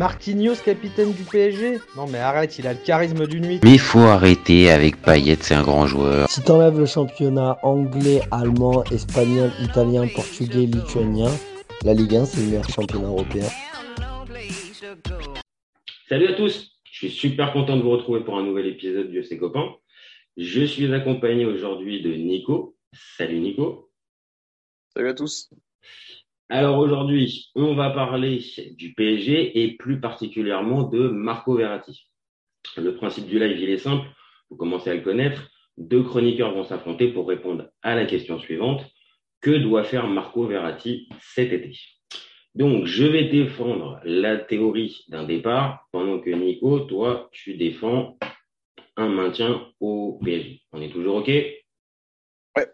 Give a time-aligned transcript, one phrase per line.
[0.00, 3.60] Marquinhos, capitaine du PSG Non mais arrête, il a le charisme d'une nuit.
[3.62, 6.26] Mais faut arrêter avec Payet, c'est un grand joueur.
[6.26, 11.28] Si t'enlèves le championnat anglais, allemand, espagnol, italien, portugais, lituanien,
[11.84, 13.44] la Ligue 1 c'est le meilleur championnat européen.
[16.08, 19.20] Salut à tous, je suis super content de vous retrouver pour un nouvel épisode de
[19.20, 19.68] Ses copains.
[20.38, 22.74] Je suis accompagné aujourd'hui de Nico.
[23.18, 23.90] Salut Nico.
[24.96, 25.50] Salut à tous.
[26.52, 28.40] Alors aujourd'hui, on va parler
[28.72, 32.08] du PSG et plus particulièrement de Marco Verratti.
[32.76, 34.08] Le principe du live, il est simple,
[34.50, 35.48] vous commencez à le connaître.
[35.78, 38.84] Deux chroniqueurs vont s'affronter pour répondre à la question suivante.
[39.40, 41.78] Que doit faire Marco Verratti cet été?
[42.56, 48.18] Donc, je vais défendre la théorie d'un départ pendant que Nico, toi, tu défends
[48.96, 50.62] un maintien au PSG.
[50.72, 51.28] On est toujours OK?
[51.28, 52.66] Ouais.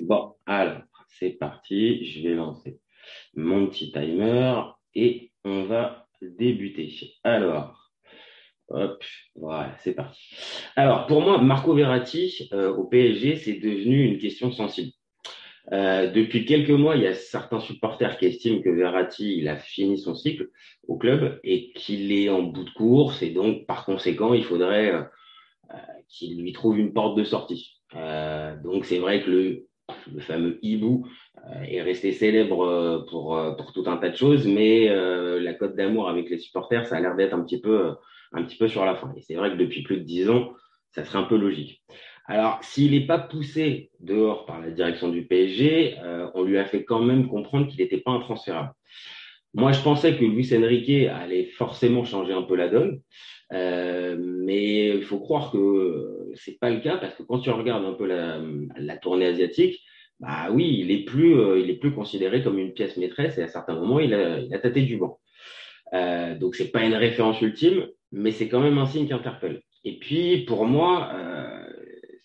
[0.00, 0.82] Bon, alors,
[1.18, 2.04] c'est parti.
[2.04, 2.80] Je vais lancer
[3.34, 4.62] mon petit timer
[4.94, 6.92] et on va débuter.
[7.24, 7.90] Alors,
[8.68, 9.02] hop,
[9.34, 10.20] voilà, c'est parti.
[10.74, 14.92] Alors, pour moi, Marco Verratti euh, au PSG, c'est devenu une question sensible.
[15.72, 19.56] Euh, depuis quelques mois, il y a certains supporters qui estiment que Verratti, il a
[19.56, 20.48] fini son cycle
[20.86, 24.92] au club et qu'il est en bout de course et donc, par conséquent, il faudrait
[24.92, 25.02] euh,
[26.08, 27.80] qu'il lui trouve une porte de sortie.
[28.62, 29.65] donc, c'est vrai que le
[30.12, 31.06] le fameux hibou
[31.38, 35.54] euh, est resté célèbre euh, pour, euh, pour tout un tas de choses, mais la
[35.54, 37.94] cote d'amour avec les supporters, ça a l'air d'être un petit peu
[38.32, 39.12] un petit peu sur la fin.
[39.16, 40.52] Et c'est vrai que depuis plus de dix ans,
[40.90, 41.82] ça serait un peu logique.
[42.26, 45.96] Alors, s'il n'est pas poussé dehors par la direction du PSG,
[46.34, 48.72] on lui a fait quand même comprendre qu'il n'était pas intransférable.
[49.56, 53.00] Moi, je pensais que Luis Enrique allait forcément changer un peu la donne,
[53.50, 57.94] mais il faut croire que c'est pas le cas parce que quand tu regardes un
[57.94, 58.40] peu la,
[58.76, 59.80] la tournée asiatique,
[60.20, 63.42] bah oui, il est plus, euh, il est plus considéré comme une pièce maîtresse et
[63.42, 65.18] à certains moments, il a, il a tâté du banc.
[65.94, 69.62] Euh, donc c'est pas une référence ultime, mais c'est quand même un signe qui interpelle.
[69.84, 71.66] Et puis pour moi, euh,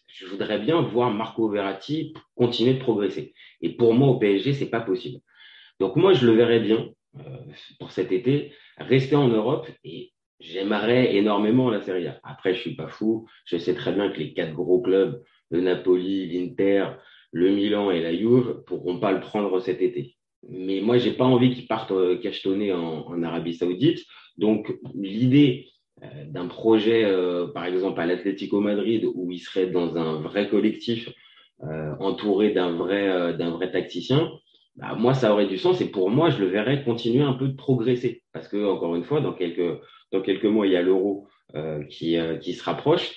[0.08, 3.34] je voudrais bien voir Marco Verratti continuer de progresser.
[3.62, 5.20] Et pour moi au PSG, c'est pas possible.
[5.80, 6.92] Donc moi, je le verrais bien euh,
[7.80, 12.20] pour cet été rester en Europe et j'aimerais énormément la Serie A.
[12.24, 13.28] Après, je suis pas fou.
[13.46, 16.88] Je sais très bien que les quatre gros clubs, le Napoli, l'Inter,
[17.32, 20.16] le Milan et la Juve pourront pas le prendre cet été.
[20.50, 24.04] Mais moi, j'ai pas envie qu'il parte euh, cachetonner en, Arabie Saoudite.
[24.38, 25.68] Donc, l'idée
[26.04, 30.50] euh, d'un projet, euh, par exemple, à l'Atlético Madrid, où il serait dans un vrai
[30.50, 31.10] collectif,
[32.00, 34.32] entouré d'un vrai, d'un vrai tacticien,
[34.76, 35.82] bah, moi, ça aurait du sens.
[35.82, 38.24] Et pour moi, je le verrais continuer un peu de progresser.
[38.34, 41.28] Parce que, encore une fois, dans quelques, mois, il y a l'euro
[41.90, 43.14] qui, qui se rapproche.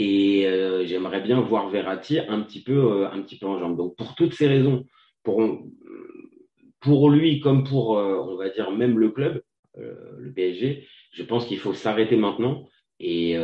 [0.00, 3.76] Et euh, j'aimerais bien voir Verratti un petit peu, euh, en jambe.
[3.76, 4.86] Donc pour toutes ces raisons,
[5.24, 9.42] pour, lui comme pour, euh, on va dire même le club,
[9.74, 12.68] le PSG, je pense qu'il faut s'arrêter maintenant
[13.00, 13.36] et,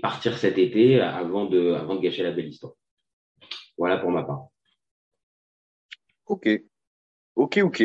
[0.00, 2.74] partir cet été avant de gâcher la belle histoire.
[3.76, 4.46] Voilà pour ma part.
[6.26, 6.48] Ok,
[7.38, 7.82] ok, ok.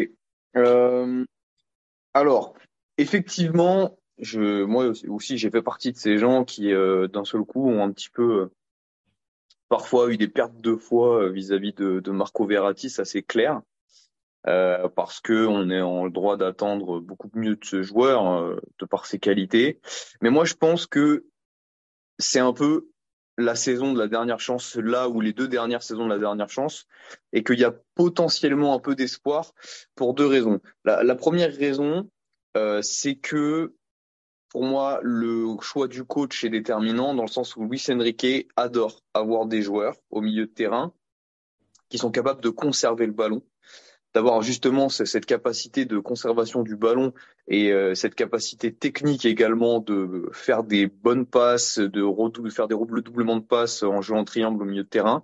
[2.13, 2.53] alors,
[2.97, 7.69] effectivement, je, moi aussi, j'ai fait partie de ces gens qui, euh, d'un seul coup,
[7.69, 8.51] ont un petit peu euh,
[9.69, 13.61] parfois eu des pertes de foi euh, vis-à-vis de, de, Marco Verratti, ça c'est clair,
[14.47, 19.05] euh, parce que on est en droit d'attendre beaucoup mieux de ce joueur de par
[19.05, 19.79] ses qualités.
[20.21, 21.25] Mais moi, je pense que
[22.19, 22.87] c'est un peu
[23.37, 26.49] la saison de la dernière chance, là où les deux dernières saisons de la dernière
[26.49, 26.85] chance,
[27.31, 29.53] et qu'il y a potentiellement un peu d'espoir
[29.95, 30.59] pour deux raisons.
[30.85, 32.09] La, la première raison,
[32.57, 33.73] euh, c'est que
[34.49, 39.01] pour moi, le choix du coach est déterminant dans le sens où Luis Enrique adore
[39.15, 40.93] avoir des joueurs au milieu de terrain
[41.89, 43.41] qui sont capables de conserver le ballon,
[44.13, 47.13] d'avoir justement cette capacité de conservation du ballon
[47.47, 53.37] et euh, cette capacité technique également de faire des bonnes passes, de, faire des doublements
[53.37, 55.23] de passes en jouant en triangle au milieu de terrain.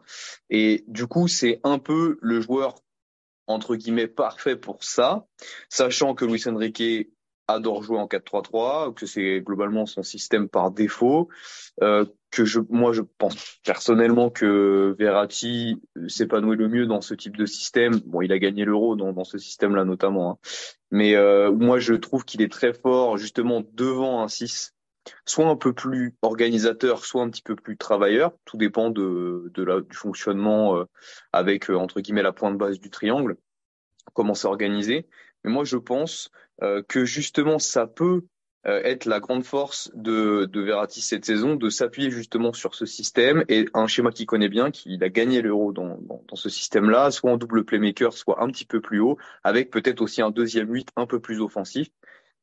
[0.49, 2.75] Et du coup, c'est un peu le joueur
[3.47, 5.25] entre guillemets parfait pour ça,
[5.69, 7.09] sachant que Luis Enrique
[7.53, 11.29] adore jouer en 4-3-3, que c'est globalement son système par défaut,
[11.81, 17.37] euh, que je, moi je pense personnellement que Verratti s'épanouit le mieux dans ce type
[17.37, 17.99] de système.
[18.05, 20.37] Bon, il a gagné l'Euro dans, dans, ce système-là notamment, hein.
[20.91, 24.75] mais euh, moi je trouve qu'il est très fort justement devant un 6,
[25.25, 28.33] soit un peu plus organisateur, soit un petit peu plus travailleur.
[28.45, 30.85] Tout dépend de, de la, du fonctionnement euh,
[31.33, 33.37] avec euh, entre guillemets la pointe basse du triangle,
[34.13, 35.07] comment c'est organisé.
[35.43, 36.31] Mais moi je pense
[36.87, 38.23] que justement ça peut
[38.67, 42.85] euh, être la grande force de, de Verratti cette saison, de s'appuyer justement sur ce
[42.85, 46.49] système et un schéma qu'il connaît bien, qu'il a gagné l'euro dans, dans, dans, ce
[46.49, 50.29] système-là, soit en double playmaker, soit un petit peu plus haut, avec peut-être aussi un
[50.29, 51.87] deuxième 8 un peu plus offensif.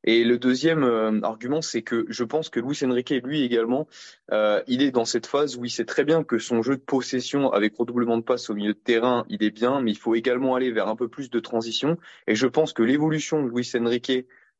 [0.08, 3.88] Et le deuxième euh, argument, c'est que je pense que Luis Enrique, lui également,
[4.30, 6.80] euh, il est dans cette phase où il sait très bien que son jeu de
[6.80, 10.14] possession avec redoublement de passes au milieu de terrain, il est bien, mais il faut
[10.14, 11.98] également aller vers un peu plus de transition.
[12.28, 14.12] Et je pense que l'évolution de Luis Enrique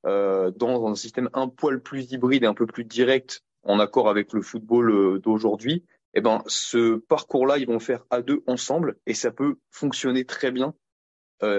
[0.04, 4.08] euh, dans un système un poil plus hybride et un peu plus direct, en accord
[4.08, 5.84] avec le football d'aujourd'hui,
[6.14, 10.50] eh ben, ce parcours-là, ils vont faire à deux ensemble et ça peut fonctionner très
[10.50, 10.74] bien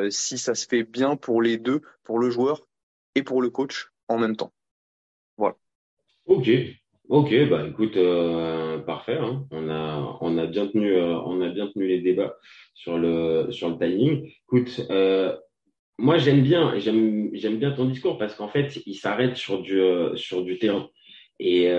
[0.09, 2.67] si ça se fait bien pour les deux, pour le joueur
[3.17, 4.53] et pour le coach en même temps.
[5.37, 5.55] Voilà.
[6.27, 6.49] Ok,
[7.09, 9.17] ok, bah écoute, euh, parfait.
[9.17, 9.45] Hein.
[9.51, 12.35] On a on a bien tenu euh, on a bien tenu les débats
[12.75, 14.31] sur le sur le timing.
[14.45, 15.35] Écoute, euh,
[15.97, 19.81] moi j'aime bien j'aime j'aime bien ton discours parce qu'en fait il s'arrête sur du
[20.15, 20.87] sur du terrain
[21.39, 21.69] et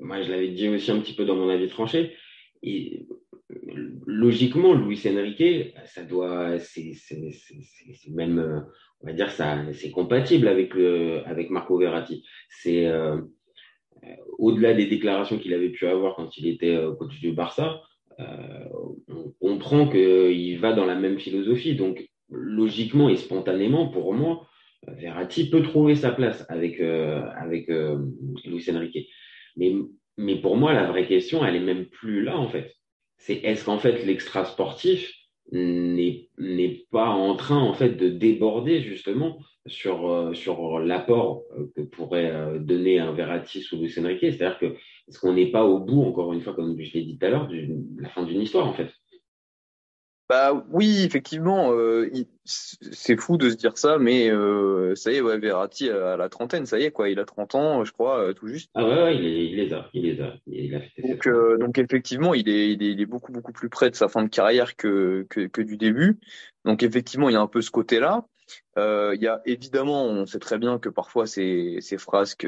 [0.00, 2.16] moi je l'avais dit aussi un petit peu dans mon avis tranché.
[4.06, 6.94] Logiquement, Luis Enrique, ça doit, c'est
[8.08, 8.64] même,
[9.00, 12.24] on va dire ça, c'est compatible avec le, avec Marco Verratti.
[12.48, 13.16] C'est euh,
[14.38, 17.82] au-delà des déclarations qu'il avait pu avoir quand il était euh, coach du Barça,
[18.20, 18.64] euh,
[19.08, 21.74] on comprend qu'il va dans la même philosophie.
[21.74, 24.46] Donc, logiquement et spontanément, pour moi,
[24.86, 27.98] Verratti peut trouver sa place avec euh, avec euh,
[28.44, 29.08] Luis Enrique.
[29.56, 29.74] Mais
[30.16, 32.74] mais pour moi, la vraie question, elle est même plus là en fait
[33.20, 35.14] c'est est-ce qu'en fait l'extra sportif
[35.52, 41.82] n'est pas en train en fait de déborder justement sur euh, sur l'apport euh, que
[41.82, 44.20] pourrait euh, donner un Verratti ou Luis Enrique?
[44.20, 47.18] C'est-à-dire que est-ce qu'on n'est pas au bout encore une fois comme je l'ai dit
[47.18, 47.68] tout à l'heure de
[47.98, 48.90] la fin d'une histoire en fait?
[50.30, 52.08] Bah oui, effectivement, euh,
[52.44, 56.28] c'est fou de se dire ça, mais euh, ça y est, ouais, Verratti à la
[56.28, 58.70] trentaine, ça y est, quoi, il a 30 ans, je crois, euh, tout juste.
[58.76, 61.26] Ah ouais, ouais il, est, il les a, il les a, il a fait donc,
[61.26, 64.06] euh, donc effectivement, il est, il est, il est beaucoup, beaucoup plus près de sa
[64.06, 66.20] fin de carrière que, que, que du début.
[66.64, 68.24] Donc effectivement, il y a un peu ce côté-là.
[68.78, 72.46] Euh, il y a évidemment, on sait très bien que parfois ces, ces frasques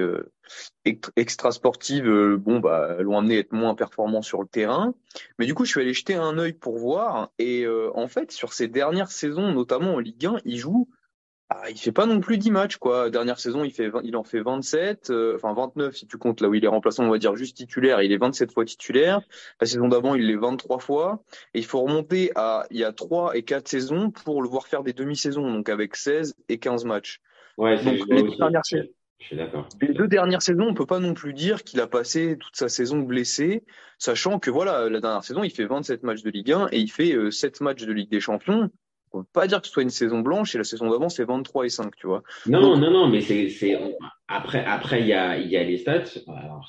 [1.17, 4.95] extra sportives, euh, bon bah, l'ont amené à être moins performant sur le terrain.
[5.39, 7.31] Mais du coup, je suis allé jeter un œil pour voir.
[7.39, 10.89] Et euh, en fait, sur ces dernières saisons, notamment en Ligue 1, il joue
[11.55, 13.11] ah, il fait pas non plus 10 matchs, quoi.
[13.11, 16.49] Dernière saison, il fait, il en fait 27, euh, enfin 29 si tu comptes là
[16.49, 18.01] où il est remplaçant, on va dire juste titulaire.
[18.03, 19.21] Il est 27 fois titulaire.
[19.61, 21.23] La saison d'avant, il l'est 23 fois.
[21.53, 24.67] Et il faut remonter à il y a 3 et 4 saisons pour le voir
[24.67, 27.21] faire des demi-saisons, donc avec 16 et 15 matchs.
[27.59, 29.69] Ouais, donc, les, deux dernières, je suis d'accord.
[29.81, 32.69] Les deux dernières saisons, on peut pas non plus dire qu'il a passé toute sa
[32.69, 33.65] saison blessé,
[33.99, 36.91] sachant que voilà, la dernière saison, il fait 27 matchs de Ligue 1 et il
[36.91, 38.71] fait euh, 7 matchs de Ligue des Champions
[39.13, 41.25] on peut pas dire que ce soit une saison blanche et la saison d'avant c'est
[41.25, 42.23] 23 et 5, tu vois.
[42.47, 43.79] Non, Donc, non, non, mais c'est,
[44.29, 46.21] après, après, il y a, y a les stats.
[46.27, 46.69] Alors,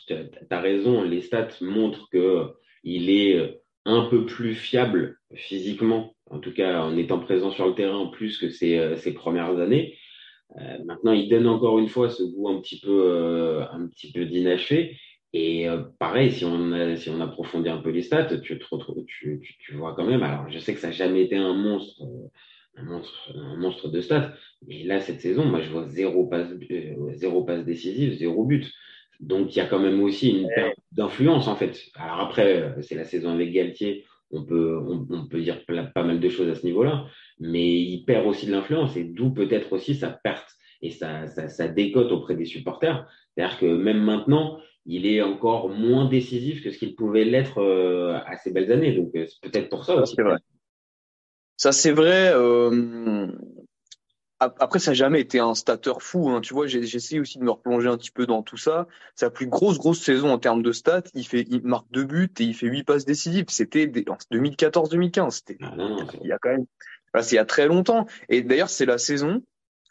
[0.49, 2.47] t'as raison, les stats montrent que
[2.83, 7.75] il est un peu plus fiable physiquement, en tout cas en étant présent sur le
[7.75, 9.97] terrain plus que ses, ses premières années.
[10.59, 14.11] Euh, maintenant, il donne encore une fois ce goût un petit peu, euh, un petit
[14.11, 14.97] peu d'inachevé.
[15.33, 18.65] Et euh, pareil, si on, a, si on approfondit un peu les stats, tu, te
[18.69, 20.21] retrouves, tu, tu, tu vois quand même.
[20.21, 22.03] Alors, je sais que ça n'a jamais été un monstre,
[22.77, 24.33] un monstre, un monstre de stats,
[24.67, 28.71] mais là cette saison, moi je vois zéro passe, euh, zéro passe décisive, zéro but.
[29.19, 31.79] Donc il y a quand même aussi une perte d'influence en fait.
[31.95, 36.19] Alors après, c'est la saison avec Galtier, on peut, on, on peut dire pas mal
[36.19, 37.05] de choses à ce niveau-là,
[37.39, 40.49] mais il perd aussi de l'influence et d'où peut-être aussi sa perte
[40.81, 43.07] et sa, sa, sa décote auprès des supporters.
[43.35, 48.19] C'est-à-dire que même maintenant, il est encore moins décisif que ce qu'il pouvait l'être euh,
[48.25, 48.93] à ses belles années.
[48.93, 50.15] Donc euh, c'est peut-être pour ça aussi.
[50.15, 50.37] C'est vrai.
[51.57, 52.31] Ça c'est vrai.
[52.33, 53.27] Euh...
[54.59, 56.29] Après, ça n'a jamais été un stateur fou.
[56.29, 56.41] Hein.
[56.41, 58.87] Tu vois, j'essaie aussi de me replonger un petit peu dans tout ça.
[59.15, 62.29] Sa plus grosse, grosse saison en termes de stats, il fait, il marque deux buts
[62.39, 63.45] et il fait huit passes décisives.
[63.47, 65.29] C'était 2014-2015.
[65.31, 65.73] C'était ah
[66.21, 66.65] il y a quand même,
[67.21, 68.05] c'est il y a très longtemps.
[68.27, 69.41] Et d'ailleurs, c'est la saison,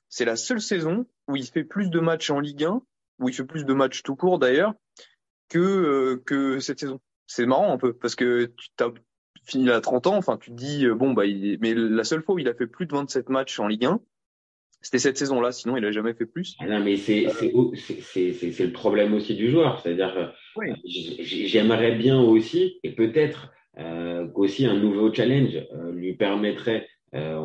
[0.09, 2.83] c'est la seule saison où il fait plus de matchs en Ligue 1,
[3.21, 4.75] où il fait plus de matchs tout court d'ailleurs,
[5.53, 7.01] que euh, que cette saison.
[7.27, 8.93] C'est marrant un peu parce que tu as
[9.45, 10.17] fini à 30 ans.
[10.17, 11.59] Enfin, tu te dis bon bah, il...
[11.61, 14.01] mais la seule fois où il a fait plus de 27 matchs en Ligue 1
[14.85, 16.57] c'était cette saison-là, sinon il a jamais fait plus.
[16.59, 17.31] Ah non, mais c'est euh...
[17.77, 20.73] c'est le problème aussi du joueur, c'est-à-dire oui.
[20.85, 27.39] j'aimerais bien aussi, et peut-être euh, qu'aussi un nouveau challenge euh, lui permettrait, euh,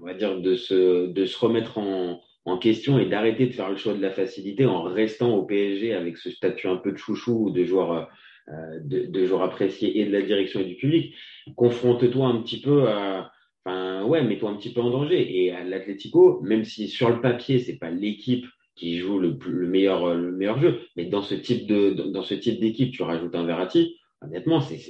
[0.00, 3.70] on va dire, de se de se remettre en, en question et d'arrêter de faire
[3.70, 6.96] le choix de la facilité en restant au PSG avec ce statut un peu de
[6.96, 8.08] chouchou ou de joueur
[8.48, 11.14] euh, de, joueur apprécié et de la direction et du public.
[11.56, 13.32] Confronte-toi un petit peu à
[13.66, 15.42] Enfin, ouais, mets-toi un petit peu en danger.
[15.44, 19.66] Et à l'Atlético, même si sur le papier, c'est pas l'équipe qui joue le, le
[19.66, 23.96] meilleur jeu, mais dans ce type de, dans ce type d'équipe, tu rajoutes un Verratti.
[24.22, 24.80] Honnêtement, c'est,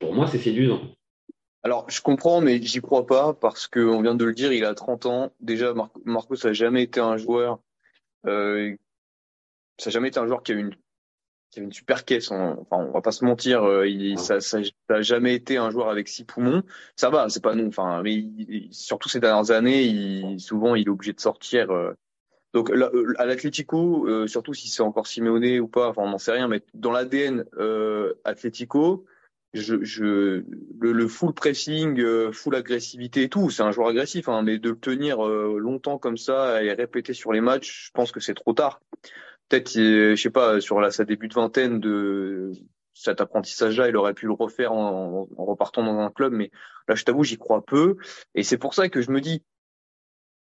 [0.00, 0.80] pour moi, c'est séduisant.
[1.64, 4.64] Alors, je comprends, mais j'y crois pas parce que on vient de le dire, il
[4.64, 5.32] a 30 ans.
[5.40, 7.60] Déjà, Mar Marcos n'a jamais été un joueur
[8.26, 8.76] Euh,
[9.78, 10.74] ça n'a jamais été un joueur qui a une
[11.50, 12.30] qui avait une super caisse.
[12.30, 15.88] Enfin, on va pas se mentir, euh, il, ça, ça, ça jamais été un joueur
[15.88, 16.62] avec six poumons.
[16.96, 17.68] Ça va, c'est pas nous.
[17.68, 18.24] Enfin, mais
[18.70, 21.70] surtout ces dernières années, il, souvent il est obligé de sortir.
[21.70, 21.92] Euh.
[22.52, 26.10] donc là, euh, à l'Atlético, euh, surtout si c'est encore Simeone ou pas, enfin on
[26.10, 29.06] n'en sait rien, mais dans l'ADN euh, Atlético,
[29.54, 34.42] je, je, le, le full pressing, full agressivité et tout, c'est un joueur agressif, hein,
[34.42, 38.20] mais de le tenir longtemps comme ça et répéter sur les matchs, je pense que
[38.20, 38.80] c'est trop tard
[39.48, 42.52] peut-être, je sais pas, sur la, sa début de vingtaine de
[42.94, 46.50] cet apprentissage-là, il aurait pu le refaire en, en repartant dans un club, mais
[46.88, 47.96] là, je t'avoue, j'y crois peu.
[48.34, 49.42] Et c'est pour ça que je me dis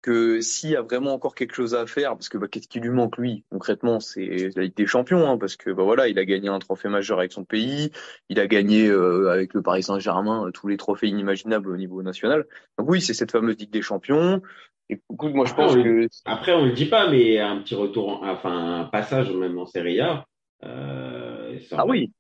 [0.06, 2.80] que s'il y a vraiment encore quelque chose à faire, parce que bah, qu'est-ce qui
[2.80, 6.20] lui manque lui concrètement, c'est la Ligue des Champions, hein, parce que bah voilà, il
[6.20, 7.90] a gagné un trophée majeur avec son pays,
[8.30, 12.46] il a gagné euh, avec le Paris Saint-Germain tous les trophées inimaginables au niveau national.
[12.78, 14.44] Donc oui, c'est cette fameuse Ligue des Champions.
[14.90, 18.82] Écoute, moi je pense que après on le dit pas, mais un petit retour, enfin
[18.82, 20.28] un passage même en Serie A.
[20.64, 22.12] Euh, ah oui.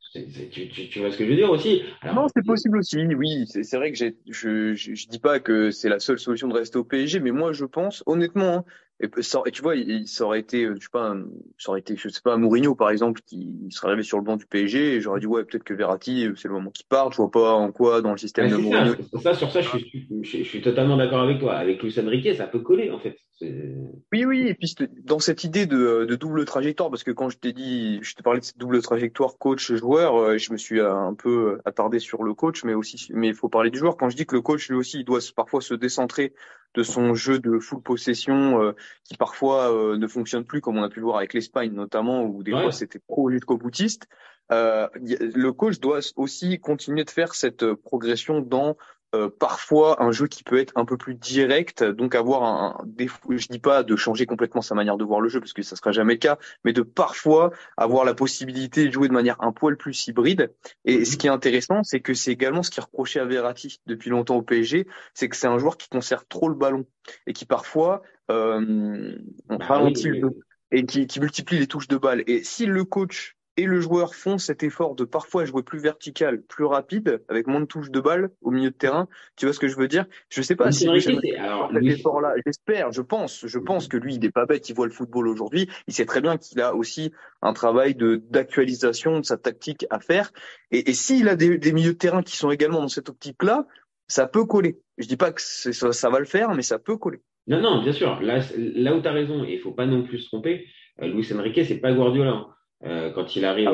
[0.89, 1.81] Tu, vois ce que je veux dire aussi?
[2.13, 3.05] Non, c'est possible aussi.
[3.15, 6.53] Oui, c'est vrai que je, je, je dis pas que c'est la seule solution de
[6.53, 8.65] rester au PSG, mais moi je pense honnêtement, hein,
[8.99, 11.15] et, ça, et tu vois, il, ça aurait été, je sais pas,
[11.57, 14.37] ça aurait été, je sais pas, Mourinho par exemple, qui serait arrivé sur le banc
[14.37, 17.11] du PSG, et j'aurais dit ouais, peut-être que Verratti, c'est le moment qu'il part.
[17.11, 18.93] Je vois pas en quoi dans le système de Mourinho.
[19.21, 21.55] Ça, sur ça, je suis, je, je suis totalement d'accord avec toi.
[21.55, 23.17] Avec Luis Enrique, ça peut coller en fait.
[23.41, 24.73] Oui, oui, et puis
[25.03, 28.23] dans cette idée de, de double trajectoire, parce que quand je t'ai dit, je te
[28.23, 32.33] parlais de cette double trajectoire coach-joueur, euh, je me suis un peu attardé sur le
[32.33, 33.97] coach, mais aussi, mais il faut parler du joueur.
[33.97, 36.33] Quand je dis que le coach lui aussi, il doit parfois se décentrer
[36.75, 40.83] de son jeu de full possession euh, qui parfois euh, ne fonctionne plus comme on
[40.83, 44.07] a pu le voir avec l'Espagne notamment où des fois c'était pro jusqu'au boutiste.
[44.51, 48.77] Euh, le coach doit aussi continuer de faire cette progression dans
[49.15, 53.19] euh, parfois un jeu qui peut être un peu plus direct, donc avoir un, défaut.
[53.29, 55.75] Je dis pas de changer complètement sa manière de voir le jeu parce que ça
[55.75, 59.51] sera jamais le cas, mais de parfois avoir la possibilité de jouer de manière un
[59.51, 60.53] poil plus hybride.
[60.83, 63.79] Et ce qui est intéressant, c'est que c'est également ce qui est reproché à Verratti
[63.85, 66.85] depuis longtemps au PSG, c'est que c'est un joueur qui conserve trop le ballon
[67.25, 69.15] et qui parfois euh,
[69.47, 70.29] bah ralentit le
[70.71, 72.23] et qui, qui multiplie les touches de balle.
[72.27, 76.41] Et si le coach et le joueur font cet effort de parfois jouer plus vertical,
[76.41, 79.07] plus rapide, avec moins de touches de balle au milieu de terrain.
[79.37, 80.05] Tu vois ce que je veux dire?
[80.29, 82.33] Je sais pas si alors, cet effort-là.
[82.45, 84.67] J'espère, je pense, je pense que lui, il n'est pas bête.
[84.69, 85.69] Il voit le football aujourd'hui.
[85.87, 89.99] Il sait très bien qu'il a aussi un travail de d'actualisation de sa tactique à
[89.99, 90.31] faire.
[90.71, 93.65] Et, et s'il a des, des milieux de terrain qui sont également dans cette optique-là,
[94.07, 94.79] ça peut coller.
[94.97, 97.21] Je dis pas que ça, ça, va le faire, mais ça peut coller.
[97.47, 98.19] Non, non, bien sûr.
[98.21, 100.67] Là, là où tu as raison, il faut pas non plus se tromper.
[101.01, 102.47] Euh, Luis Enrique, c'est pas Guardiola.
[102.85, 103.73] Euh, quand il arrive, ah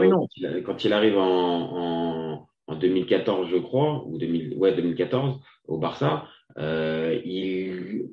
[0.66, 6.28] quand, il, arrive en, en, en, 2014, je crois, ou 2000, ouais, 2014, au Barça,
[6.58, 8.10] euh, il,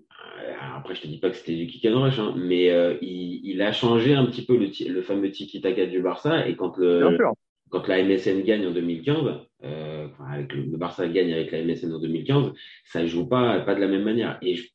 [0.74, 3.40] après je te dis pas que c'était du kick and rush, hein, mais euh, il,
[3.44, 7.16] il, a changé un petit peu le, le fameux tiki-taka du Barça, et quand le,
[7.70, 9.18] quand la MSN gagne en 2015,
[9.64, 12.52] euh, avec le, le, Barça gagne avec la MSN en 2015,
[12.84, 14.38] ça joue pas, pas de la même manière.
[14.42, 14.68] Et je,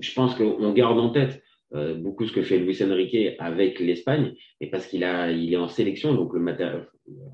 [0.00, 1.42] je pense qu'on garde en tête
[1.74, 5.56] euh, beaucoup ce que fait Luis Enrique avec l'Espagne, et parce qu'il a, il est
[5.56, 6.86] en sélection, donc le matériel,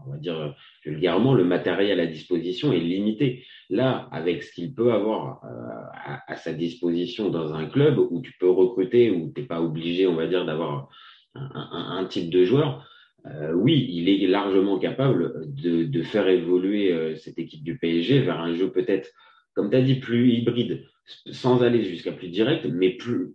[0.07, 3.45] on va dire vulgairement, le matériel à disposition est limité.
[3.71, 8.33] Là, avec ce qu'il peut avoir euh, à, sa disposition dans un club où tu
[8.38, 10.88] peux recruter, où t'es pas obligé, on va dire, d'avoir
[11.35, 12.87] un, type de joueur.
[13.26, 18.21] Euh, oui, il est largement capable de, de faire évoluer euh, cette équipe du PSG
[18.21, 19.11] vers un jeu peut-être,
[19.55, 20.85] comme tu as dit, plus hybride,
[21.31, 23.35] sans aller jusqu'à plus direct, mais plus,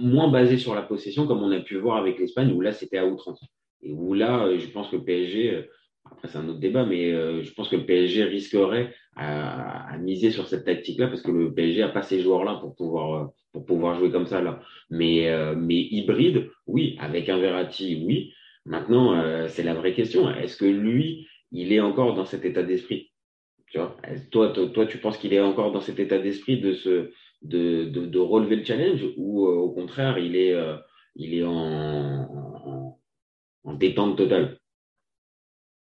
[0.00, 2.98] moins basé sur la possession, comme on a pu voir avec l'Espagne, où là, c'était
[2.98, 3.40] à outrance.
[3.82, 5.62] Et où là, euh, je pense que le PSG, euh,
[6.04, 9.98] après c'est un autre débat, mais euh, je pense que le PSG risquerait à, à
[9.98, 13.64] miser sur cette tactique-là, parce que le PSG a pas ces joueurs-là pour pouvoir, pour
[13.64, 14.60] pouvoir jouer comme ça là.
[14.90, 18.32] Mais, mais hybride, oui, avec un Verratti, oui.
[18.66, 20.28] Maintenant, c'est la vraie question.
[20.30, 23.10] Est-ce que lui, il est encore dans cet état d'esprit?
[23.68, 23.96] Tu vois?
[24.30, 27.10] Toi, toi, toi, tu penses qu'il est encore dans cet état d'esprit de se,
[27.42, 30.76] de, de, de, relever le challenge ou euh, au contraire il est, euh,
[31.14, 33.00] il est en, en,
[33.64, 34.58] en, détente totale?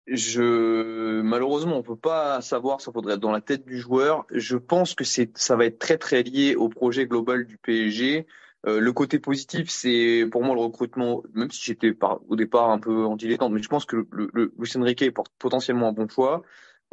[0.08, 4.26] Je malheureusement on peut pas savoir ça faudrait être dans la tête du joueur.
[4.32, 8.26] Je pense que c'est ça va être très très lié au projet global du PSG
[8.66, 11.94] euh, le côté positif, c'est pour moi le recrutement, même si j'étais
[12.28, 14.54] au départ un peu anti-détente, mais je pense que le, le,
[15.02, 16.42] est potentiellement un bon choix.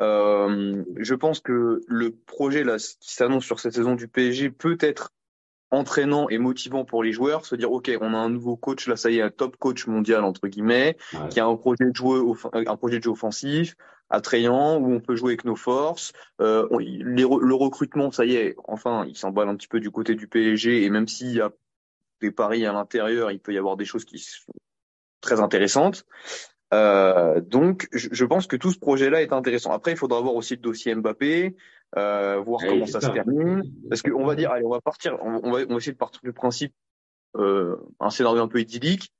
[0.00, 4.76] Euh, je pense que le projet là qui s'annonce sur cette saison du PSG peut
[4.80, 5.10] être
[5.70, 8.96] entraînant et motivant pour les joueurs, se dire ok, on a un nouveau coach là,
[8.96, 11.28] ça y est, un top coach mondial entre guillemets, ouais.
[11.30, 12.04] qui a un projet de jeu,
[12.54, 13.74] un projet de jeu offensif,
[14.08, 16.12] attrayant où on peut jouer avec nos forces.
[16.40, 20.14] Euh, les, le recrutement, ça y est, enfin, il s'emballe un petit peu du côté
[20.14, 21.50] du PSG et même s'il y a
[22.20, 24.52] des paris à l'intérieur, il peut y avoir des choses qui sont
[25.20, 26.06] très intéressantes.
[26.74, 29.72] Euh, donc, je, je pense que tout ce projet-là est intéressant.
[29.72, 31.56] Après, il faudra voir aussi le dossier Mbappé,
[31.96, 33.62] euh, voir comment ça, se termine.
[33.88, 35.98] Parce qu'on va dire, allez, on va partir, on, on va, on va essayer de
[35.98, 36.74] partir du principe,
[37.36, 39.12] euh, un scénario un peu idyllique.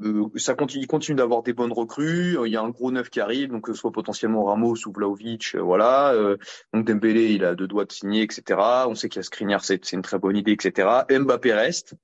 [0.00, 2.36] Euh, ça continue, il continue d'avoir des bonnes recrues.
[2.44, 4.92] Il y a un gros neuf qui arrive, donc que ce soit potentiellement Ramos ou
[4.92, 6.12] Vlaovic, euh, voilà.
[6.12, 6.36] Euh,
[6.72, 8.58] donc Dembélé, il a deux doigts de signer, etc.
[8.88, 10.88] On sait qu'il y a Skriniar, c'est c'est une très bonne idée, etc.
[11.10, 11.94] Mbappé reste.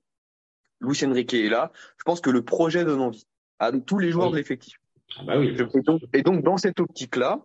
[0.81, 1.71] Luis Enrique est là.
[1.97, 3.27] Je pense que le projet donne envie
[3.59, 4.33] à tous les joueurs Oui.
[4.33, 4.77] de l'effectif.
[5.17, 5.47] Ah bah oui.
[5.47, 7.41] Et donc, et donc dans cette optique-là,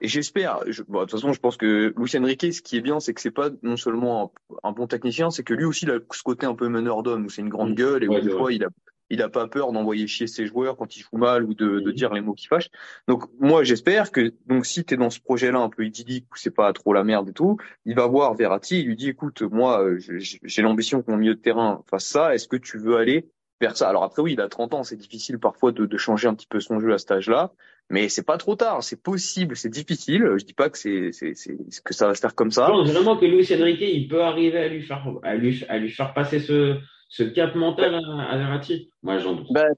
[0.00, 2.82] et j'espère, je, bon, de toute façon, je pense que Luis Enrique, ce qui est
[2.82, 5.86] bien, c'est que c'est pas non seulement un, un bon technicien, c'est que lui aussi,
[5.86, 7.74] il a ce côté un peu meneur d'homme, où c'est une grande Mhm.
[7.76, 8.68] gueule, et où Ouais, des fois, il a,
[9.08, 11.88] il a pas peur d'envoyer chier ses joueurs quand ils jouent mal ou de, de
[11.88, 11.92] Mhm.
[11.92, 12.68] dire les mots qui fâchent.
[13.08, 16.50] Donc, moi, j'espère que, donc, si t'es dans ce projet-là un peu idyllique, où c'est
[16.50, 19.82] pas trop la merde et tout, il va voir Verratti, il lui dit, écoute, moi,
[19.96, 23.30] j'ai j'ai l'ambition que mon milieu de terrain fasse ça, est-ce que tu veux aller
[23.60, 23.88] vers ça?
[23.88, 26.46] Alors après, oui, il a 30 ans, c'est difficile parfois de, de changer un petit
[26.46, 27.52] peu son jeu à cet âge-là.
[27.88, 30.28] Mais c'est pas trop tard, c'est possible, c'est difficile.
[30.38, 32.66] Je dis pas que c'est c'est c'est que ça va se faire comme Je ça.
[32.66, 35.90] pense vraiment que Luis Enrique, il peut arriver à lui faire, à lui, à lui
[35.90, 38.90] faire passer ce, ce cap mental à, à Verratti.
[39.04, 39.46] Moi, j'en doute.
[39.52, 39.68] Ben,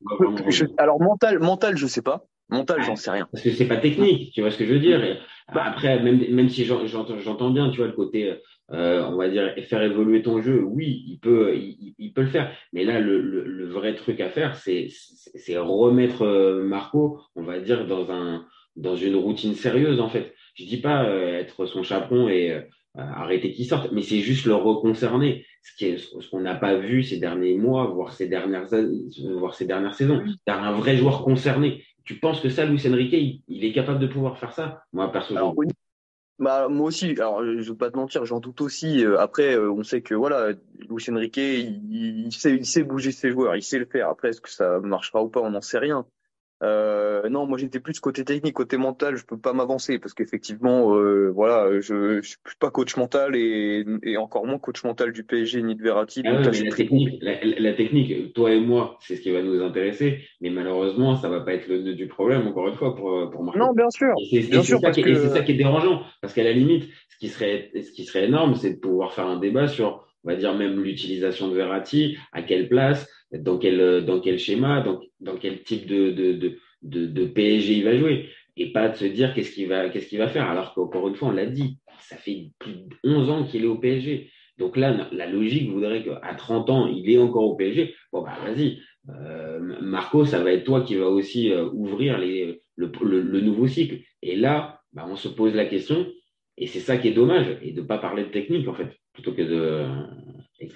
[0.48, 0.74] je- doute.
[0.80, 2.24] alors mental, mental, je sais pas.
[2.48, 3.28] Mental, j'en sais rien.
[3.30, 5.04] Parce que c'est pas technique, tu vois ce que je veux dire.
[5.04, 5.18] Et
[5.54, 5.64] Bah.
[5.66, 8.40] après, même, même si j'en- j'entends j'entends bien, tu vois, le côté,
[8.72, 12.28] euh, on va dire, faire évoluer ton jeu, oui, il peut, il, il peut le
[12.28, 12.52] faire.
[12.72, 17.20] Mais là, le, le, le vrai truc à faire, c'est c'est c'est remettre euh, Marco,
[17.34, 18.46] on va dire, dans un
[18.76, 20.34] dans une routine sérieuse, en fait.
[20.54, 22.60] Je dis pas euh, être son chaperon et euh,
[22.94, 25.46] arrêter qu'il sorte, mais c'est juste le reconcerner.
[25.62, 28.66] Ce qui est ce qu'on n'a pas vu ces derniers mois, voire ces dernières
[29.38, 30.22] voire ces dernières saisons.
[30.44, 31.84] T'as un vrai joueur concerné.
[32.04, 34.82] Tu penses que ça, Luis Enrique, il, il est capable de pouvoir faire ça?
[34.92, 35.66] Moi, perso, je- Alors, oui.
[36.38, 39.04] Bah, moi aussi, alors je vais pas te mentir, j'en doute aussi.
[39.04, 40.52] Euh, Après, euh, on sait que voilà,
[40.88, 44.08] Luis Enrique, il, il sait, il sait bouger ses joueurs, il sait le faire.
[44.08, 46.06] Après, est-ce que ça marchera ou pas, on n'en sait rien.
[46.64, 50.92] Euh, non, moi j'étais plus côté technique, côté mental, je peux pas m'avancer parce qu'effectivement,
[50.96, 55.22] euh, voilà, je, je suis pas coach mental et, et encore moins coach mental du
[55.22, 56.22] PSG ni de Verratti.
[56.24, 59.20] Ah donc ouais, là, la technique, la, la- la technique, toi et moi, c'est ce
[59.20, 62.66] qui va nous intéresser, mais malheureusement, ça va pas être le nœud du problème, encore
[62.68, 63.58] une fois, pour, pour Marco.
[63.58, 64.12] Non, bien sûr.
[64.32, 67.70] Et c'est- ça que- ça qui est dérangeant, parce qu'à la limite, ce qui serait,
[67.74, 70.82] ce qui serait énorme, c'est de pouvoir faire un débat sur, on va dire même
[70.82, 75.86] l'utilisation de Verratti, à quelle place, dans quel, dans quel schéma, dans, dans quel type
[75.86, 79.68] de, de, de, de, PSG il va jouer, et pas de se dire qu'est-ce qu'il
[79.68, 82.72] va, qu'est-ce qu'il va faire, alors qu'encore une fois, on l'a dit, ça fait plus
[82.72, 84.30] de 11 ans qu'il est au PSG.
[84.58, 87.94] Donc là, la logique voudrait qu'à 30 ans, il est encore au PSG.
[88.12, 88.80] Bon, bah, vas-y.
[89.08, 93.66] Euh, Marco, ça va être toi qui va aussi euh, ouvrir les, le, le, nouveau
[93.66, 94.00] cycle.
[94.22, 96.06] Et là, bah, on se pose la question,
[96.56, 99.32] et c'est ça qui est dommage, et de pas parler de technique, en fait, plutôt
[99.32, 99.86] que de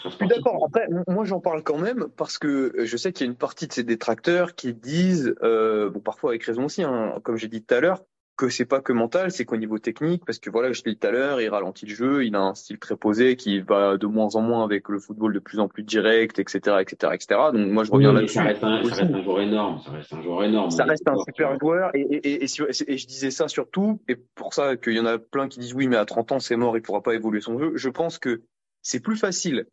[0.03, 0.65] Je suis d'accord.
[0.67, 3.39] Après, moi, j'en parle quand même parce que euh, je sais qu'il y a une
[3.39, 7.49] partie de ces détracteurs qui disent, euh, bon, parfois avec raison aussi, hein, comme j'ai
[7.49, 8.03] dit tout à l'heure,
[8.37, 10.99] que c'est pas que mental, c'est qu'au niveau technique, parce que voilà, je l'ai dit
[10.99, 13.99] tout à l'heure, il ralentit le jeu, il a un style très posé qui va
[13.99, 17.41] de moins en moins avec le football de plus en plus direct, etc., etc., etc.
[17.53, 18.35] Donc moi, je reviens là-dessus.
[18.35, 19.01] ça reste, un, ça aussi.
[19.01, 20.71] reste un joueur énorme, ça reste un joueur énorme.
[20.71, 24.95] Ça reste un super joueur et, et je disais ça surtout, et pour ça qu'il
[24.95, 27.03] y en a plein qui disent oui, mais à 30 ans c'est mort, il pourra
[27.03, 27.73] pas évoluer son jeu.
[27.75, 28.43] Je pense que
[28.81, 29.67] c'est plus facile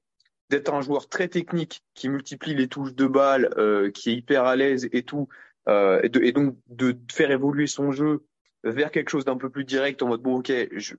[0.49, 4.45] d'être un joueur très technique qui multiplie les touches de balle, euh, qui est hyper
[4.45, 5.27] à l'aise et tout,
[5.67, 8.25] euh, et, de- et donc de faire évoluer son jeu
[8.63, 10.95] vers quelque chose d'un peu plus direct en mode bon ok, je,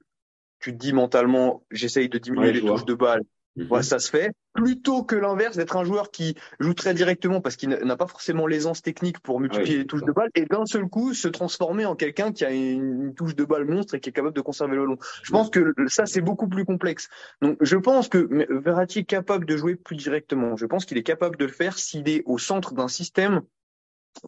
[0.61, 3.23] tu te dis mentalement j'essaye de diminuer Ouais, les touches de balle,
[3.57, 3.67] Mhm.
[3.67, 4.33] voilà, ça se fait.
[4.53, 8.47] Plutôt que l'inverse, d'être un joueur qui joue très directement parce qu'il n'a pas forcément
[8.47, 11.87] l'aisance technique pour multiplier Ouais, les touches de balle et d'un seul coup se transformer
[11.87, 14.77] en quelqu'un qui a une, touche de balle monstre et qui est capable de conserver
[14.77, 14.99] le long.
[15.23, 17.09] Je pense que ça, c'est beaucoup plus complexe.
[17.43, 18.29] Donc, je pense que
[18.61, 20.57] Verratti est capable de jouer plus directement.
[20.57, 23.43] Je pense qu'il est capable de le faire s'il est au centre d'un système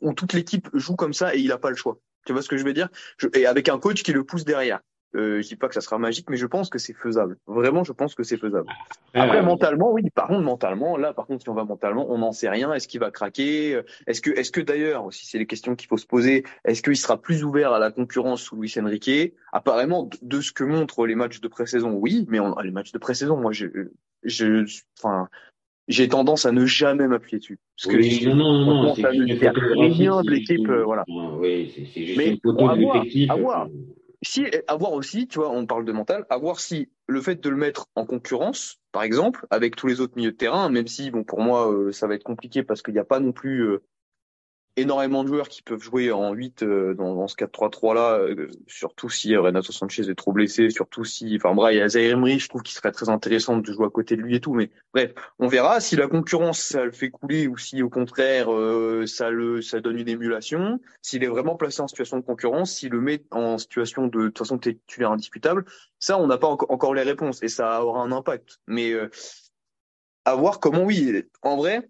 [0.01, 1.99] où toute l'équipe joue comme ça et il n'a pas le choix.
[2.27, 2.89] Tu vois ce que je veux dire?
[3.19, 4.81] Je, Et avec un coach qui le pousse derrière.
[5.15, 7.37] Euh, je dis pas que ça sera magique, mais je pense que c'est faisable.
[7.47, 8.67] Vraiment, je pense que c'est faisable.
[9.13, 10.09] Après, Euh, mentalement, oui.
[10.15, 12.73] Par contre, mentalement, là, par contre, si on va mentalement, on n'en sait rien.
[12.73, 13.81] Est-ce qu'il va craquer?
[14.07, 16.97] Est-ce que, est-ce que d'ailleurs, si c'est les questions qu'il faut se poser, est-ce qu'il
[16.97, 19.35] sera plus ouvert à la concurrence sous Luis Enrique?
[19.53, 22.25] Apparemment, de- ce que montrent les matchs de pré-saison, oui.
[22.29, 23.67] Mais on, les matchs de pré-saison, moi, je,
[24.23, 24.65] je,
[24.99, 25.29] enfin,
[25.89, 27.59] j'ai tendance à ne jamais m'appuyer dessus.
[27.77, 29.27] Parce que oui, non, non, non, franchement, c'est rien
[30.17, 31.05] de qui- l'équipe, qui- euh, voilà.
[31.07, 33.31] Ah, Oui, c'est c'est juste Mais une photo à de voir, l'effectif.
[33.31, 33.69] à voir.
[34.23, 37.41] Si à voir aussi, tu vois, on parle de mental, à voir si le fait
[37.41, 40.87] de le mettre en concurrence, par exemple, avec tous les autres milieux de terrain, même
[40.87, 43.33] si bon pour moi euh, ça va être compliqué parce qu'il n'y a pas non
[43.33, 43.83] plus euh,
[44.77, 48.49] énormément de joueurs qui peuvent jouer en 8 euh, dans, dans, ce 4-3-3 là, euh,
[48.67, 51.89] surtout si euh, Renato Sanchez est trop blessé, surtout si, enfin bref, il y a
[51.89, 54.41] Zaire Emery, je trouve qu'il serait très intéressant de jouer à côté de lui et
[54.41, 57.91] tout, mais bref, on verra si la concurrence ça le fait couler ou si au
[57.91, 58.49] contraire
[59.07, 62.91] ça le ça donne une émulation, s'il est vraiment placé en situation de concurrence, s'il
[62.91, 65.65] le met en situation de de toute façon titulaire indiscutable,
[65.99, 68.95] ça on n'a pas encore les réponses et ça aura un impact, mais
[70.25, 71.89] à voir comment oui, en vrai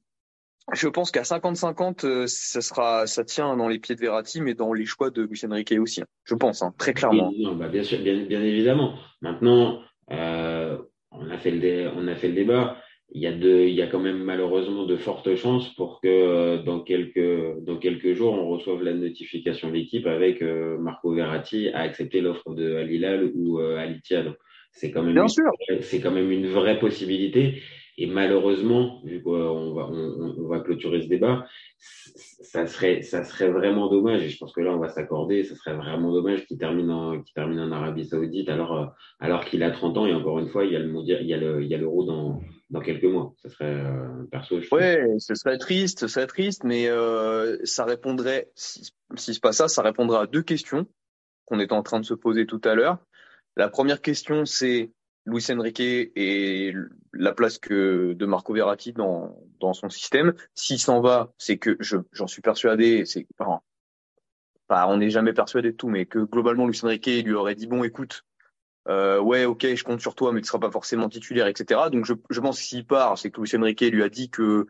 [0.73, 4.55] je pense qu'à 50-50, euh, ça sera, ça tient dans les pieds de Verratti, mais
[4.55, 6.03] dans les choix de Luis Enrique aussi.
[6.03, 6.07] Hein.
[6.25, 7.33] Je pense, hein, très clairement.
[7.37, 8.95] non, bah bien sûr, bien, bien évidemment.
[9.21, 10.79] Maintenant, euh,
[11.11, 12.77] on a fait le, on a fait le débat.
[13.15, 16.09] Il y a de, il y a quand même malheureusement de fortes chances pour que
[16.09, 21.13] euh, dans quelques, dans quelques jours, on reçoive la notification de l'équipe avec euh, Marco
[21.13, 24.35] Verratti à accepter l'offre de Al Hilal ou Al Ittihad.
[24.71, 25.27] C'est quand même,
[25.83, 27.61] c'est quand même une vraie possibilité.
[27.99, 31.47] Et malheureusement, vu qu'on va, on, on, va clôturer ce débat,
[31.79, 35.55] ça serait, ça serait vraiment dommage, et je pense que là on va s'accorder, ça
[35.55, 38.87] serait vraiment dommage qu'il termine en, qu'il termine en Arabie Saoudite alors, euh,
[39.21, 41.29] alors qu'il a 30 ans, et encore une fois, il y a le mondial, il
[41.29, 43.35] y a le, il y a l'euro dans, dans quelques mois.
[43.37, 47.85] Ça serait, euh, perso, je Ouais, ce serait triste, ce serait triste, mais euh, ça
[47.85, 50.87] répondrait, si, si c'est pas ça, ça répondrait à deux questions
[51.45, 52.99] qu'on était en train de se poser tout à l'heure.
[53.57, 54.91] La première question, c'est
[55.25, 56.75] Luis Enrique et
[57.13, 60.35] la place que de Marco Verratti dans, dans son système.
[60.55, 63.61] S'il s'en va, c'est que j'en suis persuadé, c'est enfin,
[64.89, 67.85] on n'est jamais persuadé de tout, mais que globalement Luis Enrique lui aurait dit bon,
[67.85, 68.25] écoute,
[68.89, 71.83] euh, ouais, ok, je compte sur toi, mais tu seras pas forcément titulaire, etc.
[71.93, 74.67] Donc je, je pense que s'il part, c'est que Luis Enrique lui a dit que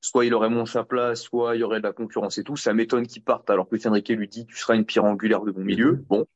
[0.00, 2.56] soit il aurait moins sa place, soit il y aurait de la concurrence et tout.
[2.56, 5.42] Ça m'étonne qu'il parte alors que Luis Enrique lui dit tu seras une pierre angulaire
[5.42, 6.04] de bon milieu.
[6.08, 6.26] Bon.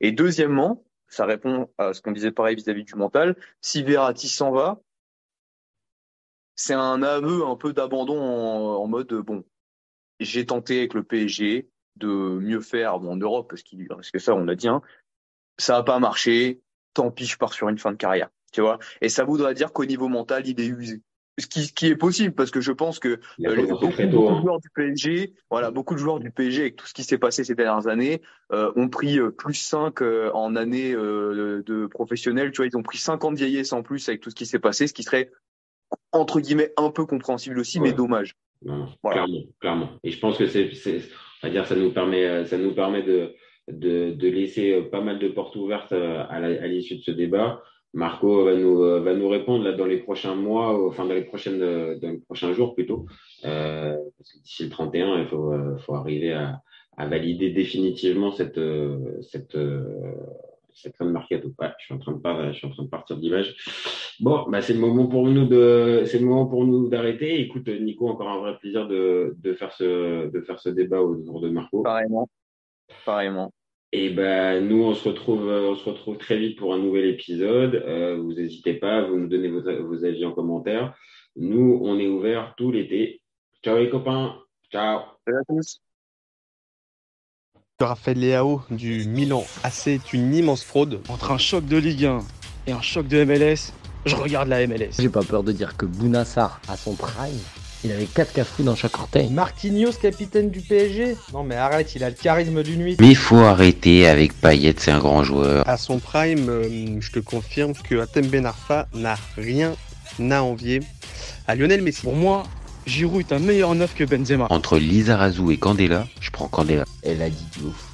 [0.00, 3.36] Et deuxièmement, ça répond à ce qu'on disait pareil vis-à-vis du mental.
[3.60, 4.80] Si Verratti s'en va,
[6.54, 9.44] c'est un aveu un peu d'abandon en, mode bon,
[10.20, 14.34] j'ai tenté avec le PSG de mieux faire en Europe parce, qu'il, parce que ça
[14.34, 14.82] on l'a dit, hein,
[15.58, 16.60] ça n'a pas marché.
[16.94, 18.30] Tant pis, je pars sur une fin de carrière.
[18.52, 21.02] Tu vois Et ça voudrait dire qu'au niveau mental, il est usé
[21.38, 24.40] ce qui, qui, est possible parce que je pense que euh, beaucoup, de hein.
[24.42, 27.44] joueurs du PSG, voilà, beaucoup de joueurs du PSG avec tout ce qui s'est passé
[27.44, 28.22] ces dernières années
[28.52, 32.50] euh, ont pris euh, plus 5 euh, en année de professionnels.
[32.50, 34.86] Tu vois, ils ont pris 50 vieillesse en plus avec tout ce qui s'est passé,
[34.86, 35.30] ce qui serait
[36.12, 38.34] entre guillemets un peu compréhensible aussi, mais dommage.
[38.64, 39.24] Non, voilà.
[39.24, 39.88] Clairement, clairement.
[40.02, 40.70] Et je pense que c'est,
[41.42, 43.34] on va dire, ça nous permet, ça nous permet de,
[43.68, 47.62] de, de laisser pas mal de portes ouvertes à l'issue de ce débat.
[47.94, 51.24] Marco va nous, euh, va nous répondre là, dans les prochains mois, enfin dans les,
[51.24, 53.06] prochaines, euh, dans les prochains jours plutôt.
[53.44, 56.60] Euh, parce que d'ici le 31, il faut, euh, faut arriver à,
[56.96, 58.60] à valider définitivement cette,
[59.22, 59.56] cette,
[60.74, 61.48] cette fin de mercato.
[61.58, 63.56] Ouais, je suis en train de, pas, je suis en train de partir d'image.
[64.20, 67.40] Bon, bah, c'est le moment pour nous de, c'est le moment pour nous d'arrêter.
[67.40, 71.40] Écoute, Nico, encore un vrai plaisir de, de faire ce, de faire ce débat autour
[71.40, 71.82] de Marco.
[71.82, 72.28] Pareillement.
[73.06, 73.52] Pareillement.
[73.92, 77.06] Et ben nous on se retrouve euh, on se retrouve très vite pour un nouvel
[77.06, 77.74] épisode.
[77.74, 80.94] Euh, vous n'hésitez pas, vous nous donnez vos, vos, avis en commentaire.
[81.36, 83.22] Nous on est ouvert tout l'été.
[83.64, 84.36] Ciao les copains.
[84.70, 85.00] Ciao.
[85.24, 85.80] Salut à tous.
[87.80, 91.00] Raphaël Leao du Milan AC est une immense fraude.
[91.08, 92.18] Entre un choc de Ligue 1
[92.66, 93.72] et un choc de MLS,
[94.04, 95.00] je regarde la MLS.
[95.00, 97.38] J'ai pas peur de dire que Bounassar a son prime
[97.84, 99.30] il avait 4 cafous dans chaque orteil.
[99.30, 102.96] Marquinhos, capitaine du PSG Non mais arrête, il a le charisme d'une nuit.
[103.00, 105.68] Mais il faut arrêter avec Payet, c'est un grand joueur.
[105.68, 109.74] À son prime, euh, je te confirme que Atem Ben Arfa n'a rien
[110.30, 110.80] à envier
[111.46, 112.02] à Lionel Messi.
[112.02, 112.42] Pour moi,
[112.86, 114.46] Giroud est un meilleur neuf que Benzema.
[114.50, 116.84] Entre Lizarazu et Candela, je prends Candela.
[117.02, 117.88] Elle a dit du ouf.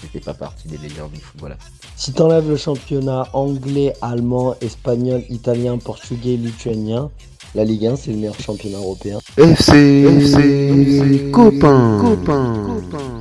[0.00, 1.56] C'était pas partie des légendes du football.
[1.96, 7.10] Si t'enlèves le championnat anglais, allemand, espagnol, italien, portugais, lituanien,
[7.54, 9.18] la Ligue 1, c'est le meilleur championnat européen.
[9.36, 12.66] FC, FC, copain, copain.
[12.66, 13.17] copain.